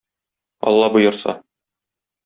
Алла 0.71 0.89
боерса 0.97 1.39